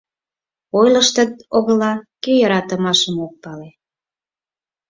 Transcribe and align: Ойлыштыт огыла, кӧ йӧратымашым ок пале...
Ойлыштыт 0.79 1.31
огыла, 1.57 1.93
кӧ 2.23 2.31
йӧратымашым 2.39 3.15
ок 3.25 3.33
пале... 3.43 3.69